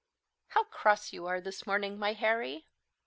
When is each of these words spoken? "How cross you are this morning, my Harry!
"How 0.47 0.63
cross 0.63 1.13
you 1.13 1.27
are 1.27 1.39
this 1.39 1.67
morning, 1.67 1.99
my 1.99 2.13
Harry! 2.13 2.65